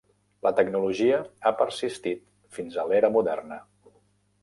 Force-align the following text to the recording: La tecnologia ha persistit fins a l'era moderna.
La 0.45 0.51
tecnologia 0.59 1.19
ha 1.43 1.53
persistit 1.61 2.25
fins 2.59 2.83
a 2.85 2.89
l'era 2.91 3.15
moderna. 3.19 3.65